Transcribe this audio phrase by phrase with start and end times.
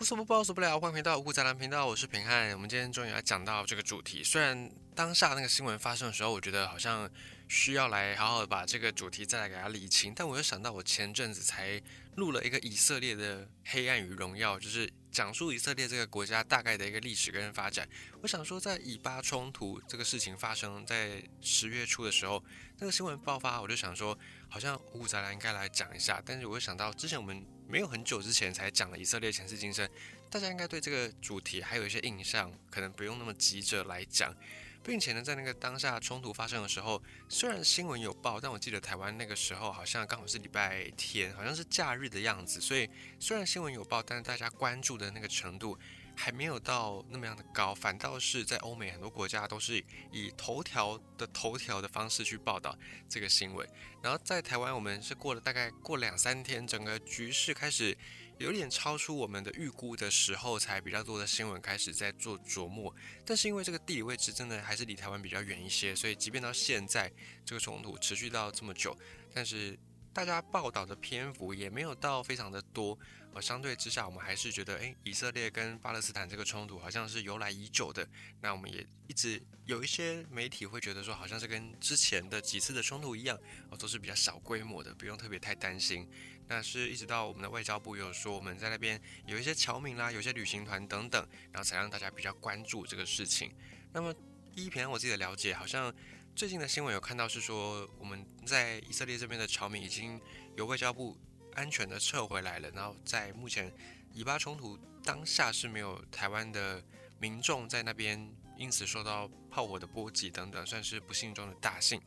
[0.00, 0.78] 无所不包，无所不了。
[0.78, 2.52] 欢迎回到五谷杂粮频道，我是平汉。
[2.52, 4.22] 我们今天终于来讲到这个主题。
[4.22, 7.10] 虽然当下那个新闻发生的时候，我觉得好像
[7.48, 11.82] 需要来好好把这个主题再来给它理清，但我又想到我前阵子才
[12.14, 17.88] 录了一个以色列的黑暗与荣耀，就是讲述以色列这个国家大概的一个历史跟发展。
[18.22, 22.40] 我想说，在以巴冲突这个事情发生在十月初的时候，
[22.78, 24.16] 那个新闻爆发，我就想说，
[24.48, 26.22] 好像五谷杂粮应该来讲一下。
[26.24, 29.86] 但是我又想到，之前我们没有很久之前才讲了以色列前世今生，
[30.30, 34.34] 大家应该对这个主题还有一些印象，可能不用那么急着来讲，
[34.82, 42.88] 并且呢，在那个当下冲突发生的时候，虽然新闻有报，但我记得台湾那个时候好像刚好是礼拜天，好像是假日的样子，所以
[43.20, 45.78] 虽然新闻有报，但是大家关注的那个程度
[46.18, 52.76] 还没有到那么样的高，反倒是在欧美很多国家都是以头条的头条的方式去报道
[53.08, 53.66] 这个新闻。
[54.02, 57.96] 然后在台湾，我们是过了大概过两三天，整个局势开始
[58.38, 62.92] 有点超出我们的预估的时候，才比较多的新闻开始在做琢磨。
[63.24, 67.12] 但是因为这个地理位置真的还是离台湾比较远一些，所以即便到现在
[67.44, 68.96] 这个冲突持续到这么久，
[69.32, 69.78] 但是
[70.12, 72.98] 大家报道的篇幅也没有到非常的多。
[73.40, 78.08] 相对之下，我们还是觉得，诶，以色列跟巴勒斯坦这个冲突好像是由来已久的。
[78.40, 83.38] 那我们也一直有一些媒体会觉得说，好像是跟之前的几次的冲突一样，
[83.70, 86.08] 哦，都是比较小规模的，不用特别太担心。
[86.46, 93.54] 那是一直到我们的外交部有说，我们在那边有一些侨民啦，有些旅行团等等，然后才让大家比较关注这个事情。
[93.92, 94.14] 那么，
[94.54, 95.94] 一平我自己的了解，好像
[96.34, 100.20] 最近的新闻有看到是说，我们在以色列这边的侨民已经
[100.56, 101.16] 由外交部。
[101.54, 103.72] 安全的撤回来了，然后在目前
[104.12, 106.82] 以巴冲突当下是没有台湾的
[107.18, 112.00] 民众在那边因此受到炮火的波及等等，算是不幸中的大幸。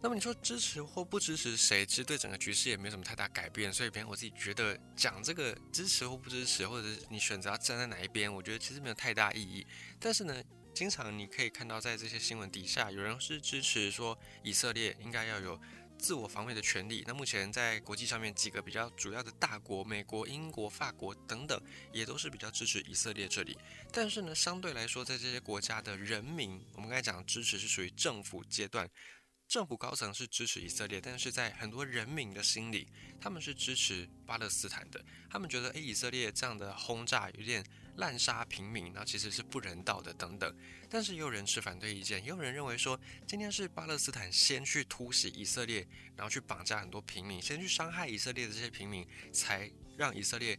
[0.00, 3.72] 那么你说支持或不支持谁，其实对整个局势也没有什么太大改变。
[3.72, 9.66] 所以，别人我自己觉得讲这个支持或不支持，或者是你选择要站在哪一边，我觉得其实没有太大意义。
[9.98, 15.60] 但是呢，经常你可以看到在这些新闻底下，有人是支持说以色列应该要有。
[15.98, 17.04] 自我防卫的权利。
[17.06, 21.60] 那目前在国际上面几个比较主要的大国，美国、英国、法国等等，
[21.92, 23.58] 也都是比较支持以色列这里。
[23.92, 28.88] 但是呢，相对来说，在这些国家的人民，我们刚才讲支持是属于政府阶段，
[29.48, 32.86] 政府高层是支持以色列，但是在很多人民的心里，
[33.20, 35.02] 他们是支持巴勒斯坦的。
[35.30, 37.64] 他们觉得，诶，以色列这样的轰炸有点。
[37.98, 40.56] 滥杀平民，然后其实是不人道的等等，
[40.88, 45.84] 但是也有人持反对意见，也有人认为说，今天是巴勒斯坦先去突袭以色列，
[46.14, 50.56] 然后去绑架很多平民，先去伤害以色列的这些平民，才让以色列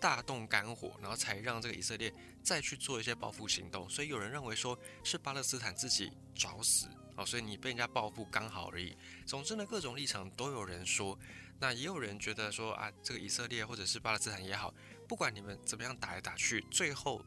[0.00, 3.90] 大动肝火，然后才让这个以色列再去做一些报复行动。
[3.90, 8.96] 所以有人认为说是巴勒斯坦自己找死哦，所以你被人家报复刚好而已。
[9.24, 11.18] 总之呢，各种立场都有人说，
[11.58, 14.72] 那也有人觉得说啊，这个以色列或者是巴勒斯坦也好。
[15.08, 17.24] 不管你们怎么样打来打去，最后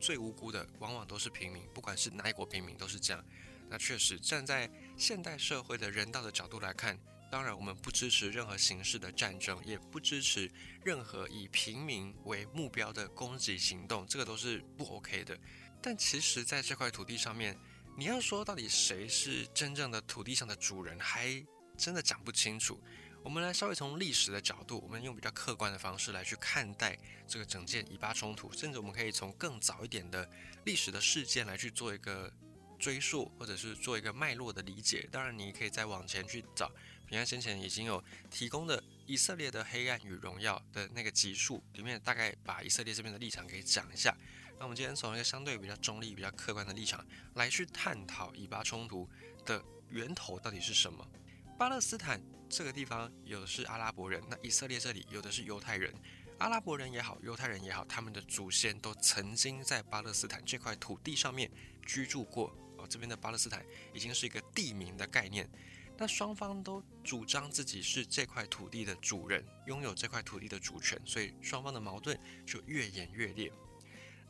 [0.00, 3.24] 最无辜的往往都是平民，不管是哪一国平民都是这样。
[3.68, 6.98] 那确实站在现代社会的人道的角度来看，
[7.30, 10.50] 当然我们不支持任何形式的战争，也不支持
[10.84, 15.38] 任何以平民为目标的攻击行动，这个都是不 OK 的。
[15.80, 17.56] 但其实，在这块土地上面，
[17.96, 21.44] 你要说到底谁是真正的土地上的主人，还
[21.76, 22.82] 真的讲不清楚。
[23.22, 30.26] 我们来稍微从历史的角度，我们用比较客观的方式来去看待这个整件以巴冲突，甚至我们可以从更早一点的
[30.64, 32.32] 历史的事件来去做一个
[32.78, 35.06] 追溯，或者是做一个脉络的理解。
[35.12, 36.72] 当然，你可以再往前去找，
[37.06, 44.16] 平安先前已经有提供的以色列的黑暗与荣耀的那个集数里面，大概把以色列这边的立场给讲一下。
[44.60, 49.08] 那我们今天从一个相对比较中立、比较客观的立场来去探讨以巴冲突
[49.46, 51.02] 的源头到底是什么。
[51.58, 55.90] 巴勒斯坦这个地方有的是阿拉伯人，那以色列这里有的是犹太人。
[56.36, 61.50] 阿拉伯人也好，犹太人也好，他们的祖先都曾经在巴勒斯坦这块土地上面
[61.86, 62.54] 居住过。
[62.76, 65.48] 哦，这边的巴勒斯坦已经是一个地名的概念。
[65.96, 73.50] 那双方都主张自己是这块土地的主人，拥有这块土地的主权，所以双方的矛盾就越演越烈。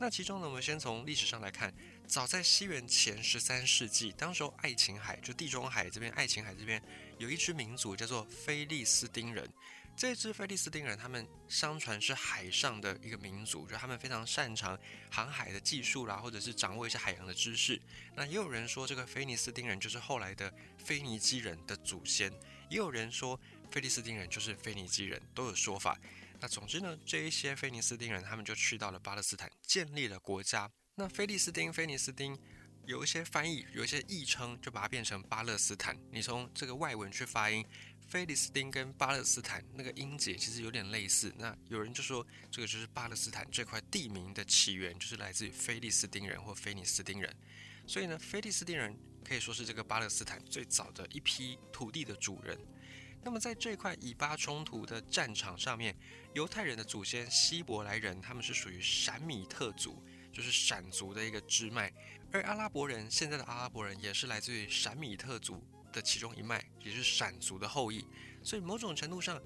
[0.02, 1.70] 那其中呢，我们先从历史上来看。
[2.06, 6.82] 早在西元前十三世纪，当时候爱琴海就地中海这边，爱琴海这边
[7.18, 9.46] 有一支民族叫做菲利斯丁人。
[9.94, 14.76] 这支菲利斯丁人，他们相传是海上的一个民族，就他们非常擅长
[15.10, 17.78] 航海的技术啦，或者是掌握一些海洋的知识。
[18.16, 22.32] 那也有人说，这个菲尼斯丁人就是后来的腓尼基人的祖先；
[22.70, 23.38] 也有人说，
[23.70, 25.96] 菲利斯丁人就是腓尼基人，都有说法。
[26.40, 30.70] 那总之呢，这一些菲尼斯丁人，他们就去到了巴勒斯坦，建立了国家。
[30.94, 32.38] 那菲利斯丁、菲尼斯丁
[32.86, 35.94] 有一些翻译，有一些译称，就把它变成巴勒斯坦。
[36.10, 37.64] 你从这个外文去发音，
[38.08, 41.30] 菲利斯丁跟巴勒斯坦那个音节其实有点类似。
[41.36, 47.36] 那有人就说，这个就是巴勒斯坦这块地名的起源，就是来自于菲利斯丁人或菲尼斯丁人。
[47.86, 52.58] 所以呢，菲利斯丁人可以说是这个巴勒斯坦最早的一批土地的主人。
[53.22, 55.94] 那么在这块以巴冲突的战场上面，
[56.32, 60.02] 犹太人的祖先希伯来人，他们是属于闪米特族，
[60.32, 61.90] 就是闪族的一个支脉；
[62.32, 65.62] 而阿拉伯人，现在的阿拉伯人也是来自于闪米特族
[65.92, 68.06] 的其中一脉，也是闪族的后裔。
[68.42, 69.40] 所以某种程度上，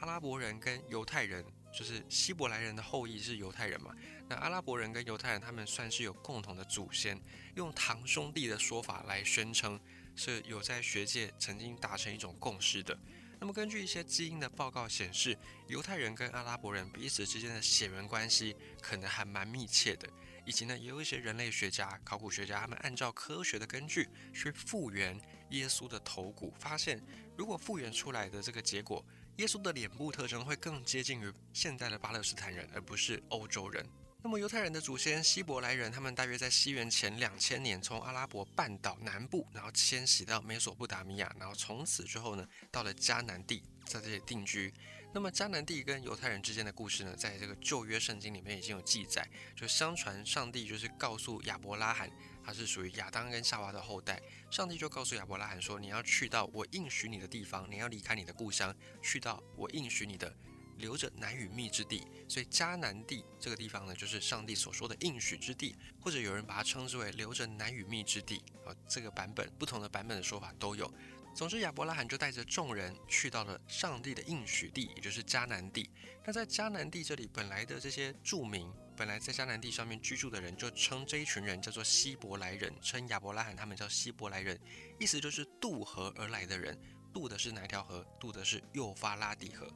[0.00, 3.94] 阿拉伯人跟犹太人，就是希伯来人的后裔是犹太人嘛？
[4.28, 7.20] 那阿拉伯人跟犹太人，他们算是有共同的祖先，
[7.54, 9.78] 用堂兄弟的说法来宣称，
[10.16, 12.98] 是有在学界曾经达成一种共识的。
[13.40, 20.06] 那么，根据一些基因的报告显示，犹太人跟阿拉伯人彼此之间的血缘关系可能还蛮密切的。
[20.44, 25.18] 以及呢，也有一些人类学家、考古学家，他们按照科学的根据去复原
[25.50, 27.02] 耶稣的头骨，发现
[27.36, 29.04] 如果复原出来的这个结果，
[29.36, 33.86] 耶稣的脸部特征会更接近于现代的巴勒斯坦人，而不是欧洲人。
[34.22, 44.72] 那么犹太人的祖先希伯来人，他们大约在西元前两千年从阿拉伯半岛南部，然后迁徙到美索不达米亚，然后从此之后呢，到了迦南地，在这里定居。
[45.12, 49.26] 那么迦南地跟犹太人之间的故事呢，在这个旧约圣经里面已经有记载，
[49.56, 52.10] 就相传上帝就是告诉亚伯拉罕，
[52.44, 54.20] 他是属于亚当跟夏娃的后代，
[54.50, 60.36] 上帝就告诉亚伯拉罕说，你要去到我应许你的地方，你要离开你的故乡，去到我应许你的。
[60.80, 68.42] 留着难与密之地，所以迦南地这个地方呢，就是上帝所说的应许之地，或者有人把它称之为留着难与密之地。
[68.64, 70.92] 啊，这个版本不同的版本的说法都有。
[71.32, 75.88] 总之，亚伯拉罕就带着众人去到了上帝的应许地，也就是迦南地。
[76.26, 84.58] 那在迦南地这里，本来的这些住民，本来在迦南地上面居住的人，就称这一群人叫做希伯来人，称亚伯拉罕他们叫希伯来人，
[84.98, 86.76] 意思就是渡河而来的人。
[87.12, 88.04] 渡的是哪条河？
[88.18, 89.68] 渡的是幼发拉底河。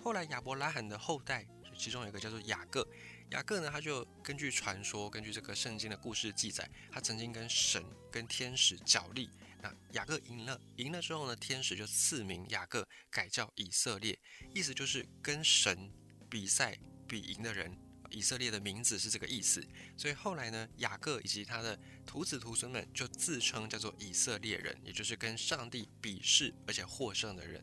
[0.00, 1.46] 后来亚伯拉罕的后代，
[1.76, 2.86] 其中有一个叫做雅各。
[3.30, 9.28] 雅各呢，他就根据传说，根据这个圣经的故事记载，他曾经跟神、跟天使角力。
[9.60, 14.18] 那雅各赢了，赢了之后呢，天使就赐名雅各，改叫以色列，
[14.54, 15.92] 意思就是跟神
[16.30, 17.76] 比赛比赢的人。
[18.10, 19.62] 以色列的名字是这个意思。
[19.94, 27.62] 所以后来呢，雅各以及他的徒子徒孙们就自称叫做以色列人，也就是跟上帝比试而且获胜的人。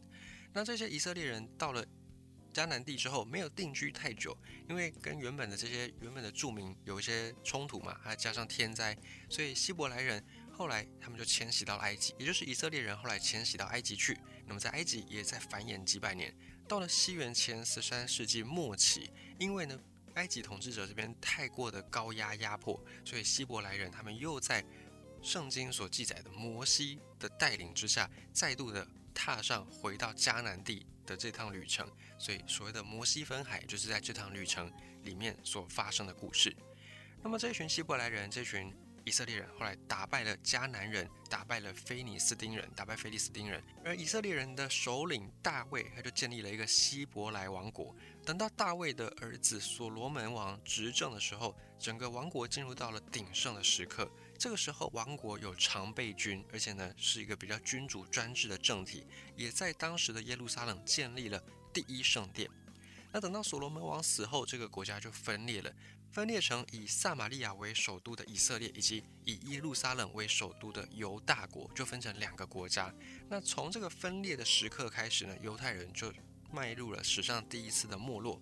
[0.53, 1.83] 那这些以色列人到了。
[2.56, 4.36] 迦南地之后没有定居太久，
[4.69, 8.98] 因为跟原本的这些原本的住民有一些冲突嘛，还加上天灾，
[9.30, 10.24] 所以希伯来人
[10.54, 14.18] 后来他们就迁徙到埃及，也就是以色列人后来迁徙到埃及去。
[14.48, 16.34] 那么在埃及也在繁衍几百年，
[16.66, 19.78] 到了西元前十三世纪末期，因为呢
[20.13, 24.63] 埃及统治者这边太过的高压压迫，所以希伯来人他们又在
[25.22, 30.86] 圣经所记载的摩西的带领之下，再度的踏上回到迦南地。
[31.06, 34.72] 的这趟旅程，所以所谓的摩西分海，就是在这趟旅程
[35.04, 36.56] 里面所发生的故事。
[37.24, 38.74] 那么这一群希伯来人，这群
[39.04, 43.63] 以色列人后来打败了迦南人，打败了菲尼斯丁人，打败菲利斯丁人。
[43.84, 47.96] 而以色列人的首领大卫，他就建立了一个希伯来王国。
[48.25, 54.10] 等到大卫的儿子所罗门王执政的时候，整个王国进入到了鼎盛的时刻。
[54.37, 59.05] 这个时候，王国有常备军，而且呢是一个比较君主专制的政体，
[59.35, 61.41] 也在当时的耶路撒冷建立了
[61.73, 62.49] 第一圣殿。
[63.11, 65.73] 那等到所罗门王死后，这个国家就分裂了，
[66.11, 72.94] 分裂成以撒玛利亚为首都的以色列，以及以耶路撒冷为首都的犹大国，就分成两个国家。
[73.30, 76.13] 那从这个分裂的时刻开始呢，犹太人就
[76.51, 78.42] 迈入了史上第一次的没落。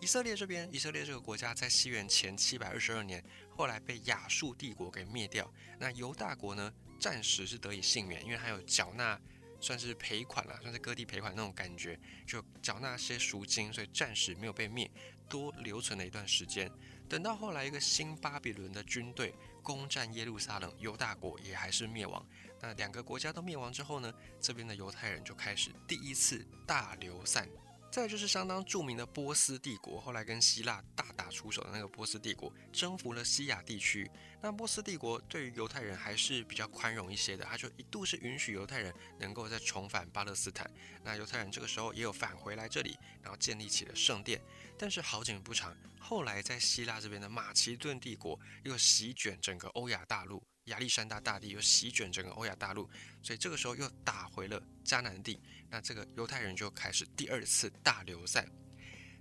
[0.00, 3.22] 以色列这边，以色列这个国家在西元前七百二十二年，
[3.62, 5.48] 后来被亚述帝国给灭掉。
[5.78, 9.16] 那犹大国呢，暂时是得以幸免，因为还有缴纳，
[9.60, 14.90] 算是赔款了，算是割地赔款那种感觉，就缴纳些赎金，所以暂时没有被灭，
[15.28, 16.68] 多留存了一段时间。
[17.08, 22.26] 等到后来一个新巴比伦的军队攻占耶路撒冷，犹大国也还是灭亡。
[22.60, 27.48] 那两个国家都灭亡之后呢，这边的犹太人就开始第一次大流散。
[27.92, 34.10] 再就是相当著名的波斯帝国，后来跟希腊大打出手的那个波斯帝国，征服了西亚地区。
[34.40, 40.70] 那波斯帝国对于犹太人还是比较宽容一些的，他就一度是允许犹太人能够再重返巴勒斯坦。
[41.04, 44.40] 那犹太人这个时候也有返回来这里，然后建立起了圣殿。
[44.78, 50.42] 但是好景不长，后来在希腊这边的马其顿帝国又席卷整个欧亚大陆。
[50.66, 52.88] 亚历山大大帝又席卷整个欧亚大陆，
[53.20, 58.46] 所以这个时候又打回了迦南地，那这个犹太人就开始第二次大流散。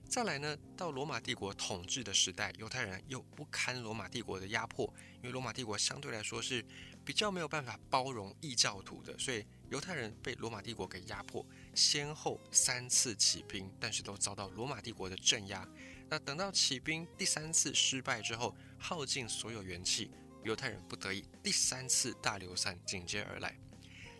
[0.07, 6.63] 再来呢，到罗马帝国统治的时代，犹太人又不堪罗马帝国的压迫，因为罗马帝国相对来说是
[7.03, 11.43] 比较没有办法包容异教徒的，所以犹太人被罗马帝国给压迫，
[11.73, 15.67] 先后三次起兵，但是都遭到罗马帝国的镇压。
[16.09, 20.11] 那等到起兵第三次失败之后，耗尽所有元气，
[20.43, 23.55] 犹太人不得已第三次大流散紧接而来。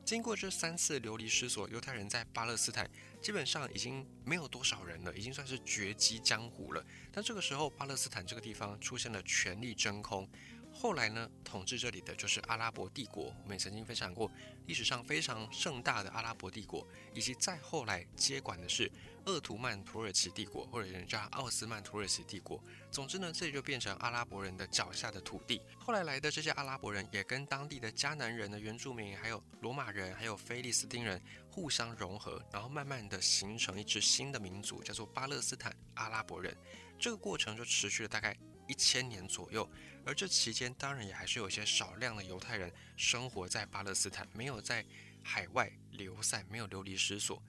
[0.04, 2.90] 经过这三次流离失所，犹太人在巴勒斯坦
[3.22, 6.84] 基本上已经没有多少人了，已经算是绝迹江湖了。
[7.12, 10.28] 但这个时候，巴勒斯坦这个地方出现了权力真空。
[10.74, 13.26] 后来呢，统治这里的就是阿拉伯帝国。
[13.44, 14.32] 我们也曾经分享过
[14.66, 18.92] 历史上非常盛大的阿拉伯帝国，以及再后来接管的是
[19.26, 22.60] 鄂图曼土耳其帝国，或者人叫奥斯曼土耳其帝国。
[22.90, 25.62] 总之呢，这里就变成阿拉伯人的脚下的土地。
[25.78, 36.58] 后来来的这些阿拉伯人也跟当地的迦南人的原住民，还有罗马人，还有菲利斯丁人互相融合，然后慢慢的形成一支新的民族，叫做巴勒斯坦阿拉伯人。
[36.98, 38.36] 这个过程就持续了大概。
[38.72, 39.70] 一千年左右，
[40.06, 44.86] 而这期间当然也还是有一些少量的犹太人生活在巴勒斯坦，没有在
[45.22, 47.44] 海外流散，没有流离失所。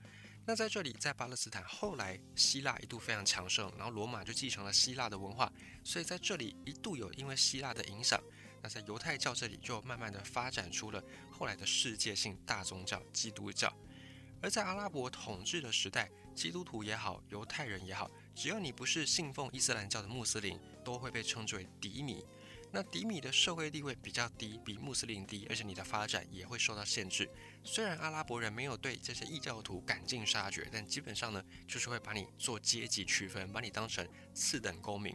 [0.45, 5.53] 那在这里，在巴勒斯坦，后来希腊一度非常强盛，然后罗马就继承了希腊的文化，
[5.85, 8.21] 所以在这里一度有因为希腊的影响，
[8.61, 11.01] 那在犹太教这里就慢慢的发展出了
[11.31, 13.73] 后来的世界性大宗教基督教。
[14.43, 22.25] 而在阿拉伯统治的时代，基督徒也好，犹太人也好，只要你不是信奉伊斯兰教的穆斯林，都会被称之为迪米。
[22.75, 27.29] 那迪米的社会地位比较低，比穆斯林低，而且你的发展也会受到限制。
[27.63, 35.15] 虽然阿拉伯人没有对这些异教徒赶尽杀绝，但基本上呢，就是会把你做阶级区分，把你当成次等公民。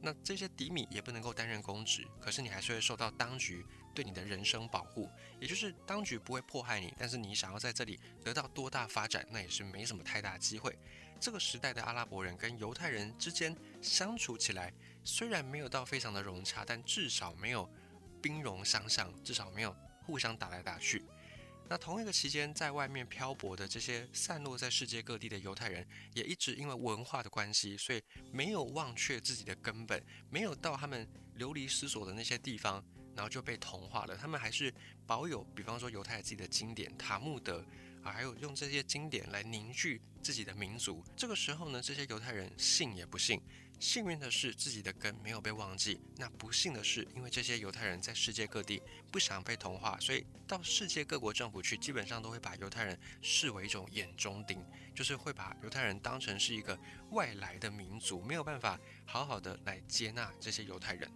[0.00, 3.64] 那这些迪米也不能够担任公职，可是你还是会受到当局。
[3.94, 5.08] 对你的人生保护，
[5.40, 10.76] 也就是当局不会迫害你，但是你想要在这里得到多大发展，那也是没什么太大机会。
[11.20, 14.72] 这个时代的阿拉伯人跟犹太人之间相处起来，
[15.04, 17.70] 虽然没有到非常的融洽，但至少没有
[18.20, 21.02] 兵戎相向，至少没有互相打来打去。
[21.66, 32.84] 那同一个期间，在外面漂泊的这些散落在世界各地的犹太人，也一直因为文化的关系，所以没有忘却自己的根本，没有到他们流离失所的那些地方。
[33.14, 34.16] 然后就被同化了。
[34.16, 34.72] 他们还是
[35.06, 37.64] 保有，比方说犹太自己的经典塔木德
[38.02, 41.04] 啊，还有用这些经典来凝聚自己的民族。
[41.16, 43.40] 这个时候呢，这些犹太人信也不信。
[43.80, 46.00] 幸运的是自己的根没有被忘记。
[46.16, 48.80] 那不幸的是，因为这些犹太人在世界各地
[49.10, 56.78] 不想被同化，所以到世界各国政府去，基本上都会把犹太人视为一种眼中钉，就是会把犹太人当成是一个
[57.10, 61.10] 外来的民族，没有办法好好的来接纳这些犹太人。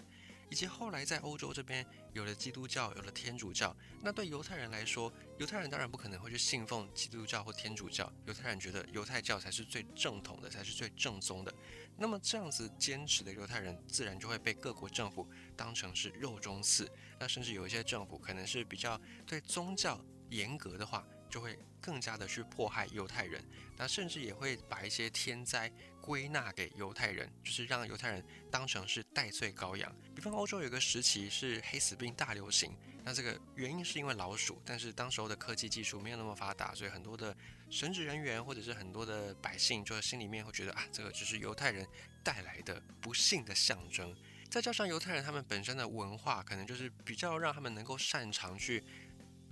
[0.50, 3.76] 以及后来在欧洲这边有了基督教，有了天主教。
[4.02, 8.10] 那对犹太人来说，犹太人当然不可能会去信奉基督教或天主教。
[8.26, 11.52] 犹太人觉得犹太教才是最正统的，才是最正宗的。
[11.96, 16.90] 那么这样子坚持的犹太人，自然就会被各国政府当成是肉中刺。
[17.18, 20.00] 那甚至有一些政府可能是比较对宗教
[20.30, 23.44] 严格的话，就会更加的去迫害犹太人。
[23.76, 25.72] 那甚至也会把一些天灾。
[26.00, 29.94] 归纳给犹太人，就是让犹太人当成是代罪羔羊。
[30.14, 37.36] 比方欧洲有个时期是黑死病大流行，那这个原因是因为老鼠，但是当时候的科技技术没有那么发达，所以很多的
[37.68, 41.86] 神职人员或者是很多的百姓，就心里面会觉得啊，这个只是犹太人
[42.24, 44.16] 带来的不幸的象征。
[44.48, 48.82] 再加上犹太人他们本身的文化，可能就是比较让他们能够擅长去。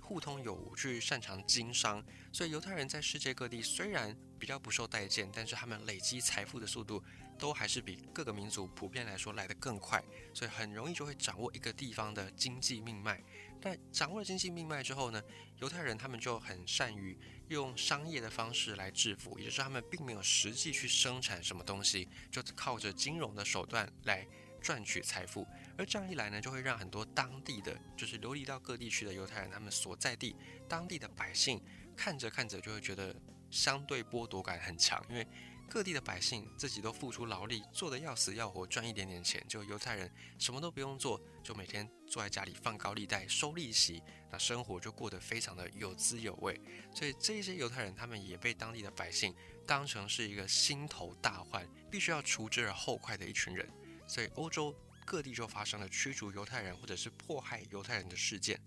[0.07, 7.03] 互通有无，去擅长经商，所以犹太人在世界各地虽然比较不受待见，但是他们累积财富的速度
[7.37, 10.01] 都还是比各个民族普遍来说来得更快，
[10.33, 13.21] 所以很容易就会掌握一个地方的经济命脉。
[13.59, 15.21] 但掌握了经济命脉之后呢，
[15.59, 24.25] 犹太人他们就很善于用商业的方式来致富，也就是他们并没有实际去生产什么东西，就靠着金融的手段来。
[24.59, 30.35] 赚取财富，而这样一来呢，就会让很多当地的就是流离到各地区的犹太人，他们所在地
[30.67, 31.61] 当地的百姓
[31.95, 33.15] 看着看着就会觉得
[33.51, 35.25] 相对剥夺感很强，因为
[35.69, 46.59] 各地的百姓自己都付出劳力，做的要死要活，赚一点点钱，就犹太人什么都不用做，就每天坐在家里放高利贷收利息，那生活就过得非常的有滋有味。
[46.95, 53.69] 所以这些犹太人他们也被当地的百姓当成是一个心头大患，必须要除之而后快的一群人。
[54.07, 54.73] 所以欧洲
[55.07, 58.59] 各地就发生了驱逐犹太人或者是迫害犹太人的事件。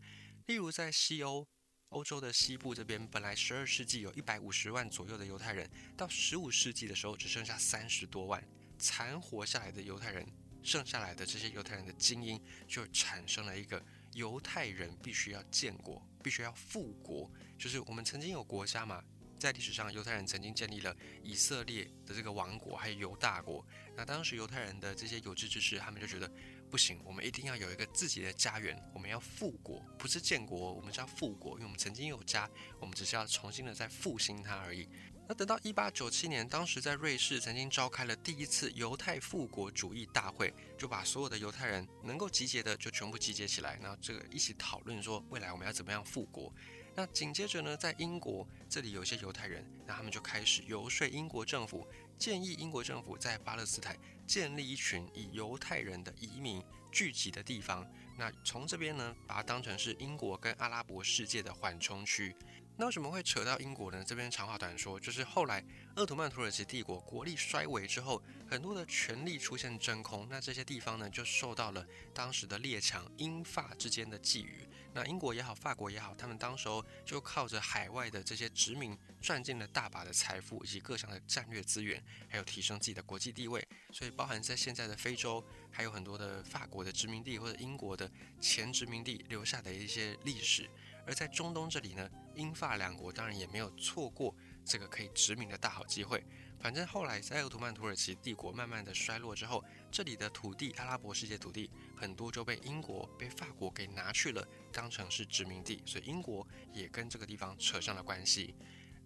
[0.46, 1.46] 例如在西欧，
[1.90, 8.42] 欧洲的西部这边，本来十二世纪有一百五十万左右的犹太人，到十五世纪的时候只剩下三十多万。
[8.78, 10.26] 残活下来的犹太人，
[10.62, 17.30] 剩下来的这些犹太人的精英，就产生了一个犹太人必须要建国，必须要复国。
[17.58, 19.04] 就是我们曾经有国家嘛。
[19.40, 23.66] 在历史上，犹太人曾经建立了以色列的这个王国，还有犹大国。
[23.96, 26.30] 那当时犹太人的这些有志之士，他们就觉得
[26.70, 34.86] 不行，我们一定要有一个自己的家园，我们要复国，不是建国，我们是要复国，因为我们曾经有家，我们只是要重新的再复兴它而已。
[35.26, 46.52] 那等到一八九七年，当时在瑞士曾经召开了第一次犹太复国主义大会，就把所有的犹太人能够集结的就全部集结起来，然后这个一起讨论说未来我们要怎么样复国。
[46.94, 51.86] 那紧接着呢，在英国这里有一些犹太人，那他们就开始游说英国政府，
[52.18, 57.86] 建议英国政府在巴勒斯坦建立一群以犹太人的移民聚集的地方。
[58.18, 62.34] 那从这边呢，把它当成是英国跟阿拉伯世界的缓冲区。
[62.80, 64.02] 那为什么会扯到英国呢？
[64.02, 65.62] 这边长话短说，就是后来
[65.96, 74.66] 鄂图曼土耳其帝国国力衰微之后，很多的权力出现真空，那这些地方呢就受到了当时的列强英法之间的觊觎。
[74.94, 83.62] 那英国也好，法国也好，他们当时候就靠着海外的这些殖民赚进了大把的财富以及各项的战略资源，还有提升自己的国际地位。
[83.92, 88.10] 所以包含在现在的非洲，还有很多的法国的殖民地或者英国的
[88.40, 90.66] 前殖民地留下的一些历史。
[91.06, 96.24] 而在中东这里呢，英法两国当然也没有错过这个可以殖民的大好机会。
[96.58, 108.54] 反正后来在奥图曼土耳其帝国慢慢的衰落之后，这里的土地，阿拉伯世界土地很多就被英国、被法国给拿去了，当成是殖民地，所以英国也跟这个地方扯上了关系。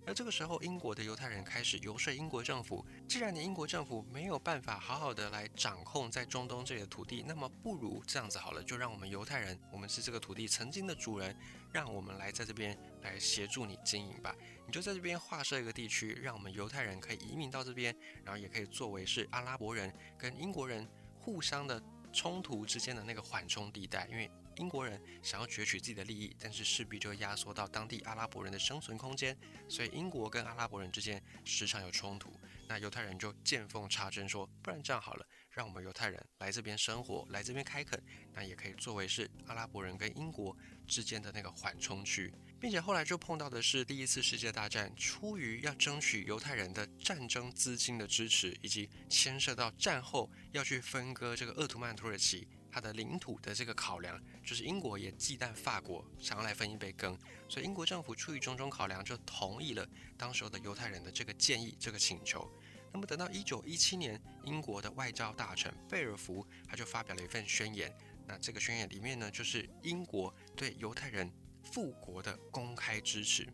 [0.07, 11.35] 而这个时候，英国的犹太人开始游说英国政府，既然你英国政府没有办法好好的来掌控在中东这里的土地，那么不如这样子好了，就让我们犹太人，我们是这个土地曾经的主人，
[11.73, 14.35] 让我们来在这边来协助你经营吧。
[14.67, 20.87] 你就在这边划设一个地区，让我们犹太人可以移民到这边，然后也可以作为是阿拉伯人跟英国人
[21.19, 21.83] 互相的
[22.13, 24.31] 冲突之间的那个缓冲地带，因为。
[24.57, 29.37] 英国人想要攫取自己的利益，但是势必就会压缩到当地阿拉伯人的生存空间，
[29.69, 32.33] 所以英国跟阿拉伯人之间时常有冲突。
[32.67, 40.57] 那犹太人就见缝插针说：“不然这样好了，让我们犹太人来这边生活，来这边开垦，那也可以作为是阿拉伯人跟英国
[40.87, 52.49] 之间的那个缓冲区。”并且后来就碰到的是第一次世界大战，出于要争取犹太人的战争资金的支持，以及牵涉到战后要去分割这个鄂图曼土耳其。
[52.75, 57.17] 它的领土的这个考量，就是英国也忌惮法国想要来分一杯羹，
[57.49, 59.87] 所以英国政府出于种种考量，就同意了
[60.19, 62.51] 当时的犹太人的这个建议、这个请求。
[62.93, 71.31] 那么等到一九一七年，英国的外交大臣贝尔福他就发表了一份宣言，那这个宣言里面呢，就是英国对犹太人
[71.63, 73.47] 复国的公开支持，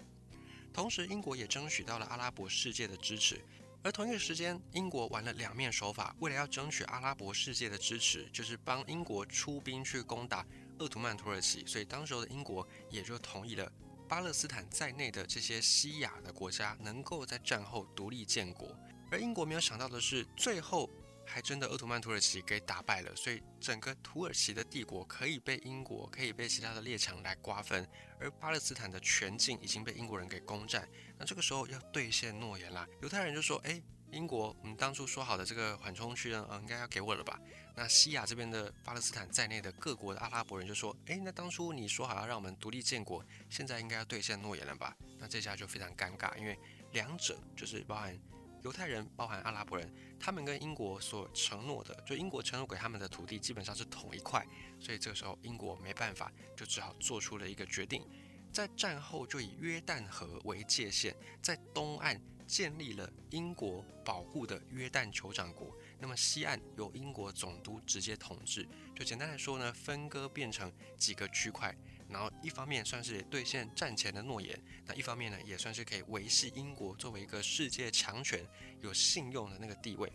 [0.73, 3.45] 同时英国也争取到了阿拉伯世界的支持。
[3.83, 10.47] 而同一个时间，英国玩了两面手法，为了要争取阿拉伯世界的支持，就是帮英国出兵去攻打
[10.79, 13.71] 鄂图曼土耳其，所以当时的英国也就同意了
[14.07, 18.69] 巴勒斯坦在内的这些西亚的国家能够在战后独立建国。
[19.11, 20.89] 而英国没有想到的是，最后。
[21.33, 27.89] 还真的鄂图曼土耳其给打败了，所以整个土耳其的帝国可以被英国，可以被其他的列强来瓜分，
[28.19, 30.89] 而巴勒斯坦的全境已经被英国人给攻占。
[31.17, 37.39] 那这个时候要兑现诺言啦，犹太人就说：“哎，英国，我们当初说好的这个缓冲区呢，嗯，应该要给我了吧？”
[37.77, 46.59] 那西亚这边的巴勒斯坦在内的各国的阿拉伯人就说：“哎，那当初你说好要让我们独立建国，现在应该要兑现诺言了吧？”那这下就非常尴尬，因为
[46.93, 48.19] 两者就是包含。
[48.63, 49.91] 犹太人包含阿拉伯人，
[50.21, 54.47] 他们跟英国所承诺的，就英国承诺给他们的土地基本上是同一块，
[54.79, 58.07] 所以这个时候英国没办法，就只好做出了一个决定，
[58.53, 71.75] 在战后就以约旦河为界限，在东岸建立了英国保护的约旦酋长国，那么西岸由英国总督直接统治，就简单来说呢，分割变成几个区块。
[72.11, 78.45] 然后一方面算是兑现战前的诺言，那一方面呢也算是可以维系英国作为一个世界强权、
[78.81, 80.13] 有信用的那个地位。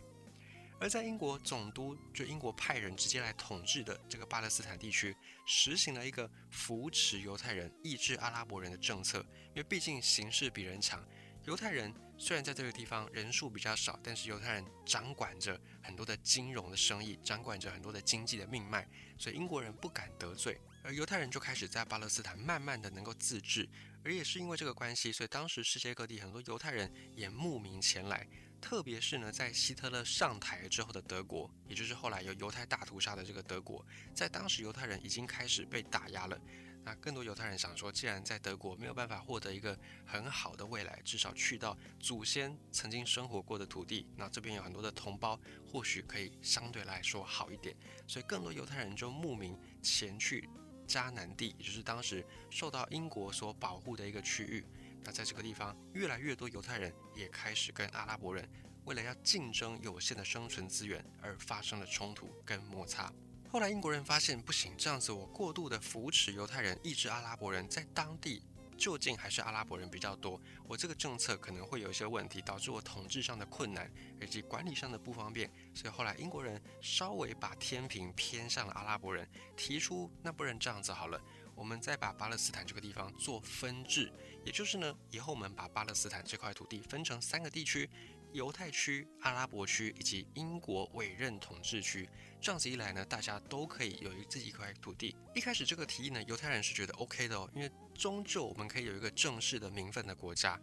[0.78, 11.02] 而在英国总督就英国派人直接来统治的这个巴勒斯坦地区，实行了一个扶持犹太人、抑制阿拉伯人的政策，因为毕竟形势比人强。
[11.46, 18.84] 犹太人虽然在这个地方人数比较少，但是犹太人掌管着很多的金融的生意，掌管着很多的经济的命脉，
[19.16, 20.60] 所以英国人不敢得罪。
[20.82, 23.68] 而犹太人就开始在巴勒斯坦慢慢的能够自治，
[24.02, 28.26] 而也是因为这个关系，所以当时世界各地很多犹太人也慕名前来。
[28.60, 36.40] 特别是呢，在希特勒上台之后的德国，也就是后来有犹太大屠杀的这个德国，在当时犹太人已经开始被打压了。
[36.86, 47.76] 那更多犹太人想说，既然在德国没有办法获得一个很好的未来，至少去到祖先曾经生活过的土地，那这边有很多的同胞，或许可以相对来说好一点。
[48.06, 50.48] 所以更多犹太人就慕名前去。
[50.86, 54.64] 迦南地，也就是当时受到英国所保护的一个区域。
[55.02, 58.48] 那在这个地方，越来越多犹太人也开始跟阿拉伯人
[58.84, 63.12] 为了要竞争有限的生存资源而发生了冲突跟摩擦。
[63.48, 68.42] 后来英国人发现不行，这样子我过度的扶持犹太人，抑制阿拉伯人在当地。
[68.76, 81.18] 究竟还是阿拉伯人比较多，我这个政策可能会有一些问题，导致我统治上的困难以及管理上的不方便，所以后来英国人稍微把天平偏向了阿拉伯人，提出那不然这样子好了，
[81.54, 84.12] 我们再把巴勒斯坦这个地方做分治，
[84.44, 87.88] 也就是呢，以后我们把巴勒斯坦这块土地分成三个地区。
[88.36, 92.06] 犹太区、阿拉伯区以及英国委任统治区，
[92.38, 95.16] 这样子一来呢，大家都可以有一自己一块土地。
[95.34, 100.60] 一开始这个提议呢，犹太人是觉得 OK 的哦，因为终究我们可以有一个正式的名分的国家。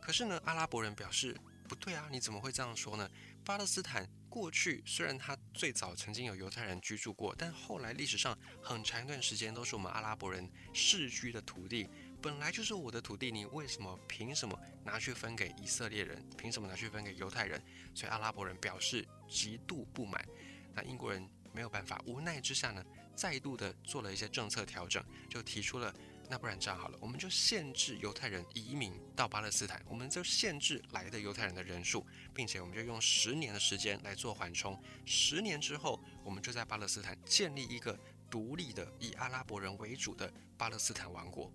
[0.00, 1.36] 可是呢，阿拉伯人表示
[1.68, 3.10] 不对啊，你怎么会这样说呢？
[3.44, 11.88] 巴勒斯坦过去虽然它最早曾经有犹太人居住过，但后来历史上很长一段时间都是我们阿拉伯人世居的土地。
[12.26, 16.20] 本来就是我的土地，你为什么凭什么拿去分给以色列人？
[16.36, 17.62] 凭什么拿去分给犹太人？
[17.94, 20.26] 所以阿拉伯人表示极度不满。
[20.74, 22.84] 那英国人没有办法，无奈之下呢，
[23.14, 25.94] 再度的做了一些政策调整，就提出了，
[26.28, 34.76] 那不然这样好了，我们就限制犹太人移民到巴勒斯坦，我们就限制来的犹太人的人数，并且我们就用十年的时间来做缓冲。
[35.04, 37.96] 十年之后，我们就在巴勒斯坦建立一个
[38.28, 41.52] 独立的以阿拉伯人为主的巴勒斯坦王国。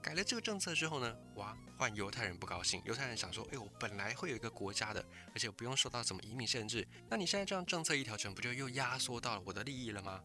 [0.00, 2.80] 改了这个政策之后呢，哇，换犹太人不高兴。
[2.84, 10.22] 犹太人想说，哎呦，本来会有一个国家的，而且不用受到什么移民限制，那你现在这样政策一调整，不就又压缩到了我的利益了吗？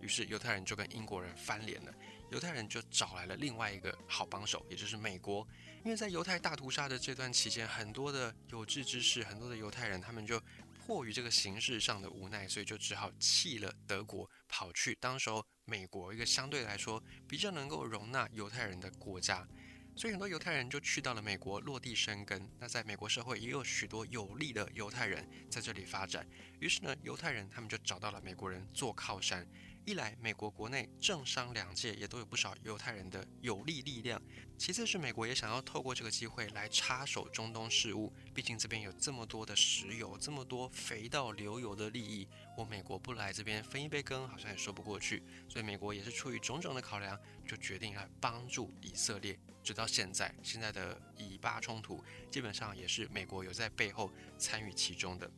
[0.00, 1.92] 于是犹太人就跟英国人翻脸了。
[2.30, 5.46] 犹太人就找来了另外一个好帮手，也就是美国。
[5.84, 10.40] 因为在犹太大屠杀的这段期间，很多的有志之士，很多的犹太人，他们就
[10.78, 15.44] 迫于这个形式上的无奈，所以就只好弃了德国，跑去当时候。
[15.70, 19.46] 美国一个相对来说比较能够容纳犹太人的国家，
[19.94, 22.50] 所以很多犹太人就去到了美国落地生根。
[22.58, 26.26] 那在美国社会也有许多有利的犹太人在这里发展，
[26.58, 29.46] 于是呢，犹太人他们就找到了美国人做靠山。
[29.86, 34.20] 一来，美国国内政商两界也都有不少犹太人的有利力量；
[34.58, 45.22] 其次是美国也想要透过这个机会来插手中东事务，毕竟这边有这么多的石油，这么多肥到流油的利益，我美国不来这边分一杯羹，好像也说不过去。
[45.48, 49.36] 所以美国也是出于种种的考量，就决定来帮助以色列。
[49.64, 55.30] 直到现在，现在的以巴冲突基本上也是美国有在背后参与其中的。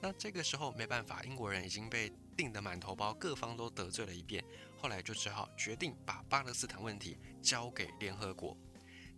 [0.00, 4.44] 那这个时候没办法，英国人已经被定的满头包，各方都得罪了一遍，
[4.76, 8.56] 后来就只好决定把巴勒斯坦问题交给联合国。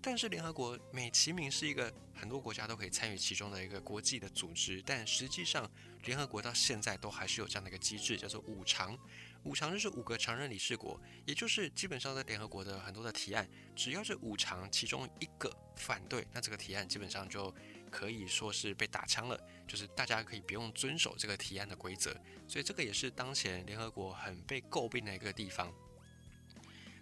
[0.01, 5.69] 但是联合国美其名是一个很多国家都可以参与其中的一个国际的组织，但实际上
[6.05, 8.97] 联合国到现在都还是有这样的一个机制，叫做五常。
[9.43, 17.53] 五常就是五个常任理事国，也就是基本上在联合国的很多的提案，只要是五常其中一个反对，那这个提案基本上就。
[17.89, 22.15] 可以说是被打枪了，就是大家可以不用遵守这个提案的规则，
[22.47, 25.73] 所以这个也是当前联合国很被诟病的一个地方。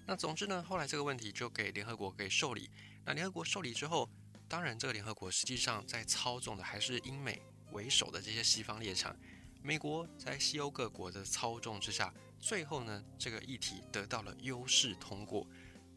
[0.07, 2.70] 那总之呢，后来这个问题就给联合国给受理。
[3.05, 4.09] 那联合国受理之后，
[4.49, 9.14] 当然这个联合国实际上在操纵的还是英美为首的这些西方列强。
[9.62, 15.46] 美国在西欧各国的操纵之下，最后呢这个议题得到了优势通过。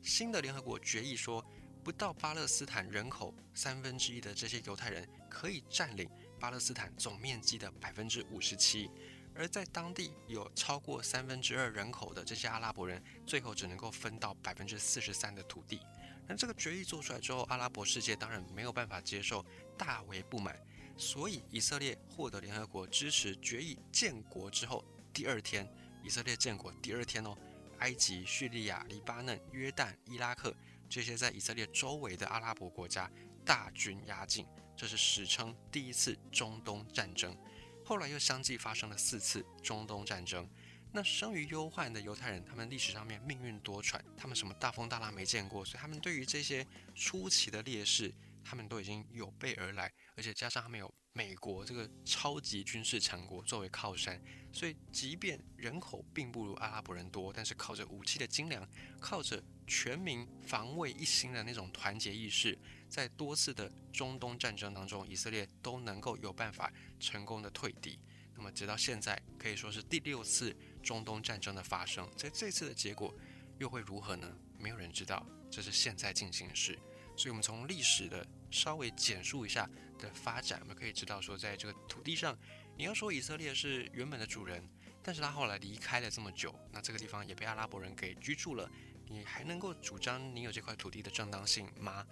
[0.02, 1.46] 新的联合国决议说。
[1.84, 8.90] 不到巴勒斯坦人口三分之一的这些犹太人可以占领巴勒斯坦总面积的百分之五十七，
[9.34, 15.82] 而在当地有超过三分之二人口的这些阿拉伯人，最后只能够分到百分之四十三的土地。
[16.28, 19.44] 那这个决议做出来之后，阿拉伯世界当然没有办法接受，
[19.78, 20.56] 大为不满。
[20.96, 25.68] 所以以色列获得联合国支持决议建国之后，第二天，
[26.04, 27.36] 以色列建国第二天哦，
[27.80, 30.54] 埃及、叙利亚、黎巴嫩、约旦、伊拉克。
[30.90, 33.10] 这些在以色列周围的阿拉伯国家
[33.46, 37.38] 大军压境，这是史称第一次中东战争。
[37.86, 40.50] 后来又相继发生了四次中东战争。
[40.92, 48.12] 那生于忧患的犹太人，他们历史上面命运多舛，他们什么大风大浪没见过，所以他们对于这些出奇的劣势，
[48.44, 54.18] 他们都已经有备而来，而且加上他们有美国这个超级军事强国作为靠山，
[54.54, 58.66] 所以即便人口并不如阿拉伯人多，但是靠着武器的精良，
[59.02, 68.00] 靠着全民防卫一心的那种团结意识，在多次的中东战争当中，以色列都能够有办法成功的退敌。
[68.34, 72.10] 那么直到现在，可以说是第六次中东战争的发生。
[72.16, 73.14] 在这次的结果
[73.58, 74.38] 又会如何呢？
[74.58, 76.80] 没有人知道，这是现在进行时。
[77.18, 82.38] 所以，我们从历史的稍微简述一下的发展，我们可以知道说，在这个土地上，
[82.78, 84.64] 你要说以色列是原本的主人，
[85.04, 88.70] 但是他后来离开了这么久，那这个地方也被阿拉伯人给居住了。
[89.08, 92.06] 你还能够主张你有这块土地的正当性吗？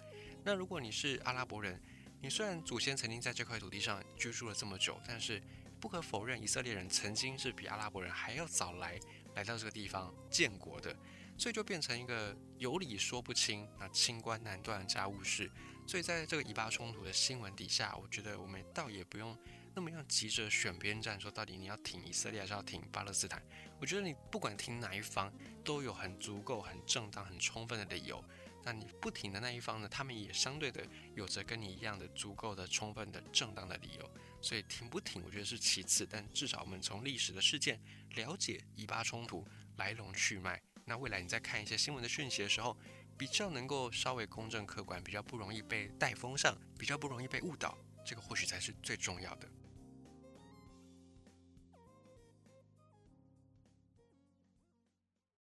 [0.44, 1.80] 那如果你是阿拉伯人，
[2.20, 5.40] 你虽然祖先曾经在这块土地上居住了这么久，但是
[5.80, 8.98] 不可否认，以色列人曾经是比阿拉伯人还要早来
[9.36, 10.96] 来到这个地方建国的，
[11.38, 15.50] 所以就变成一个有理说不清，那清官难断家务事。
[15.86, 19.38] 所以在这个以巴冲突的新闻底下，我觉得我们倒也不用
[19.74, 23.42] 那么样急着选边站，说到底你要挺以色列还是要挺巴勒斯坦？
[23.80, 25.32] 我觉得你不管挺哪一方，
[25.64, 28.22] 都有很足够、很正当、很充分的理由。
[28.64, 29.88] 那你不挺的那一方呢？
[29.88, 34.10] 他们也相对的有着跟你一样的足够的、充分的、正当的理由。
[34.42, 36.04] 所以挺不挺，我觉得是其次。
[36.04, 37.80] 但至少我们从历史的事件
[38.16, 39.46] 了解以巴冲突
[39.76, 40.60] 来龙去脉。
[40.88, 42.74] 那未来你在看一些新闻的讯息的时候，
[43.18, 47.76] 比较能够稍微公正客观，比较不容易被带风向，比较不容易被误导。
[48.06, 49.46] 这个或许才是最重要的。